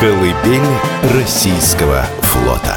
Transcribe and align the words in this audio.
Колыбель 0.00 0.60
российского 1.12 2.02
флота 2.20 2.76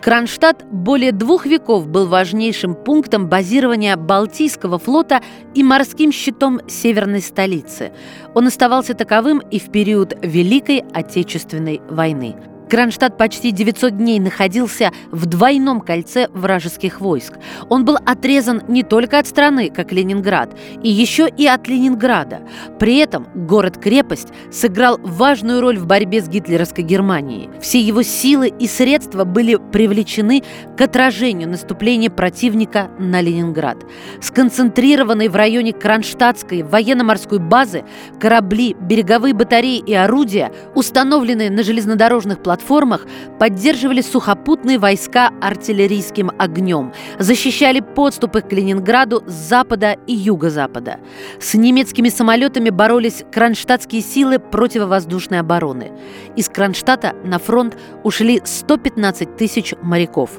Кронштадт 0.00 0.64
более 0.64 1.12
двух 1.12 1.44
веков 1.44 1.86
был 1.86 2.06
важнейшим 2.08 2.74
пунктом 2.74 3.28
базирования 3.28 3.94
Балтийского 3.98 4.78
флота 4.78 5.20
и 5.54 5.62
морским 5.62 6.12
щитом 6.12 6.66
северной 6.66 7.20
столицы. 7.20 7.92
Он 8.32 8.46
оставался 8.46 8.94
таковым 8.94 9.40
и 9.40 9.58
в 9.58 9.70
период 9.70 10.14
Великой 10.22 10.82
Отечественной 10.94 11.82
войны– 11.90 12.36
Кронштадт 12.68 13.16
почти 13.16 13.52
900 13.52 13.96
дней 13.96 14.18
находился 14.18 14.90
в 15.10 15.26
двойном 15.26 15.80
кольце 15.80 16.28
вражеских 16.32 17.00
войск. 17.00 17.34
Он 17.68 17.84
был 17.84 17.96
отрезан 18.04 18.62
не 18.66 18.82
только 18.82 19.18
от 19.18 19.26
страны, 19.26 19.70
как 19.70 19.92
Ленинград, 19.92 20.56
и 20.82 20.88
еще 20.88 21.28
и 21.28 21.46
от 21.46 21.68
Ленинграда. 21.68 22.40
При 22.80 22.96
этом 22.96 23.28
город-крепость 23.34 24.28
сыграл 24.50 24.98
важную 25.00 25.60
роль 25.60 25.78
в 25.78 25.86
борьбе 25.86 26.20
с 26.20 26.28
гитлеровской 26.28 26.82
Германией. 26.82 27.50
Все 27.60 27.80
его 27.80 28.02
силы 28.02 28.48
и 28.48 28.66
средства 28.66 29.24
были 29.24 29.56
привлечены 29.72 30.42
к 30.76 30.80
отражению 30.80 31.48
наступления 31.48 32.10
противника 32.10 32.90
на 32.98 33.20
Ленинград. 33.20 33.78
Сконцентрированные 34.20 35.30
в 35.30 35.36
районе 35.36 35.72
Кронштадтской 35.72 36.62
военно-морской 36.62 37.38
базы 37.38 37.84
корабли, 38.20 38.74
береговые 38.80 39.34
батареи 39.34 39.78
и 39.78 39.94
орудия, 39.94 40.52
установленные 40.74 41.50
на 41.50 41.62
железнодорожных 41.62 42.42
платформах, 42.42 42.55
платформах 42.56 43.06
поддерживали 43.38 44.00
сухопутные 44.00 44.78
войска 44.78 45.30
артиллерийским 45.42 46.30
огнем, 46.38 46.92
защищали 47.18 47.80
подступы 47.80 48.40
к 48.40 48.50
Ленинграду 48.50 49.22
с 49.26 49.32
запада 49.32 49.96
и 50.06 50.14
юго-запада. 50.14 50.98
С 51.38 51.52
немецкими 51.54 52.08
самолетами 52.08 52.70
боролись 52.70 53.24
кронштадтские 53.30 54.00
силы 54.00 54.38
противовоздушной 54.38 55.40
обороны. 55.40 55.92
Из 56.34 56.48
Кронштадта 56.48 57.14
на 57.24 57.38
фронт 57.38 57.76
ушли 58.04 58.40
115 58.42 59.36
тысяч 59.36 59.74
моряков. 59.82 60.30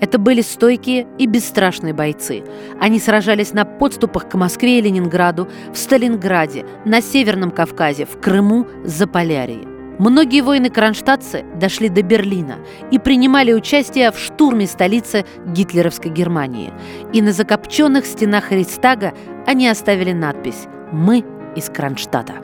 Это 0.00 0.18
были 0.18 0.40
стойкие 0.40 1.06
и 1.18 1.26
бесстрашные 1.26 1.92
бойцы. 1.92 2.42
Они 2.80 2.98
сражались 2.98 3.52
на 3.52 3.66
подступах 3.66 4.30
к 4.30 4.34
Москве 4.34 4.78
и 4.78 4.82
Ленинграду, 4.82 5.48
в 5.72 5.76
Сталинграде, 5.76 6.64
на 6.86 7.02
Северном 7.02 7.50
Кавказе, 7.50 8.06
в 8.06 8.18
Крыму, 8.18 8.66
Заполярье. 8.84 9.75
Многие 9.98 10.42
воины 10.42 10.68
кронштадтцы 10.68 11.44
дошли 11.54 11.88
до 11.88 12.02
Берлина 12.02 12.56
и 12.90 12.98
принимали 12.98 13.52
участие 13.52 14.10
в 14.12 14.18
штурме 14.18 14.66
столицы 14.66 15.24
гитлеровской 15.46 16.10
Германии. 16.10 16.72
И 17.12 17.22
на 17.22 17.32
закопченных 17.32 18.04
стенах 18.04 18.52
Рейхстага 18.52 19.14
они 19.46 19.68
оставили 19.68 20.12
надпись 20.12 20.66
«Мы 20.92 21.24
из 21.56 21.70
Кронштадта». 21.70 22.34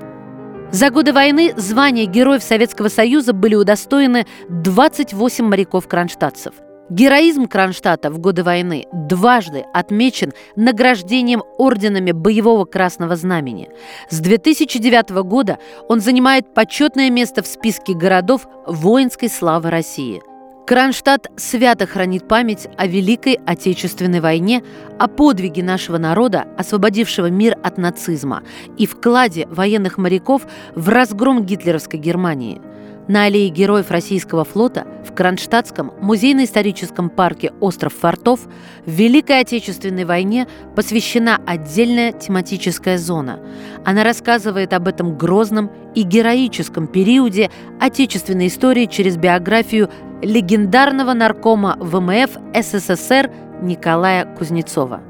За 0.71 0.89
годы 0.89 1.13
войны 1.13 1.53
звания 1.57 2.07
Героев 2.07 2.43
Советского 2.43 2.89
Союза 2.89 3.35
были 3.35 3.55
удостоены 3.55 4.27
28 4.49 5.45
моряков-кронштадтцев– 5.45 6.55
Героизм 6.91 7.47
Кронштадта 7.47 8.11
в 8.11 8.19
годы 8.19 8.43
войны 8.43 8.87
дважды 8.93 9.65
отмечен 9.73 10.33
награждением 10.57 11.43
орденами 11.57 12.13
Боевого 12.13 12.65
Красного 12.65 13.17
Знамени. 13.17 13.71
С 14.11 14.19
2009 14.21 15.11
года 15.23 15.59
он 15.89 16.01
занимает 16.01 16.53
почетное 16.53 17.09
место 17.09 17.43
в 17.43 17.47
списке 17.47 17.95
городов 17.95 18.47
воинской 18.67 19.29
славы 19.29 19.71
России. 19.71 20.23
Кронштадт 20.67 21.29
свято 21.37 21.87
хранит 21.87 22.29
память 22.29 22.69
о 22.77 22.87
Великой 22.87 23.39
Отечественной 23.47 24.21
войне, 24.21 24.63
о 24.99 25.09
подвиге 25.09 25.63
нашего 25.63 25.99
народа, 25.99 26.47
освободившего 26.57 27.27
мир 27.27 27.57
от 27.63 27.79
нацизма, 27.79 28.43
и 28.77 28.87
вкладе 28.87 29.47
военных 29.51 29.99
моряков 29.99 30.43
в 30.75 30.89
разгром 30.89 31.45
гитлеровской 31.45 31.99
Германии– 31.99 32.61
на 33.09 33.25
аллее 33.25 33.49
героев 33.49 33.91
российского 33.91 34.45
флота 34.45 34.87
в 35.07 35.15
Кронштадтском 35.15 35.93
музейно-историческом 36.01 37.11
парке 37.11 37.53
«Остров 37.61 37.95
фортов» 37.95 38.41
в 38.87 38.91
Великой 38.91 39.41
Отечественной 39.41 40.05
войне 40.05 40.47
посвящена 40.77 41.41
отдельная 41.47 42.13
тематическая 42.13 42.99
зона. 42.99 43.41
Она 43.85 44.05
рассказывает 44.05 44.73
об 44.73 44.89
этом 44.89 45.17
грозном 45.17 45.71
и 45.95 46.03
героическом 46.03 46.87
периоде 46.87 47.51
отечественной 47.81 48.47
истории 48.47 48.87
через 48.87 49.17
биографию 49.17 49.91
легендарного 50.23 51.13
наркома 51.13 51.77
ВМФ 51.81 52.31
СССР 52.55 53.31
Николая 53.61 54.25
Кузнецова. 54.37 55.01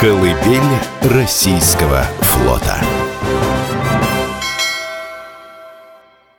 Колыбель 0.00 0.60
российского 1.02 2.04
флота. 2.20 2.76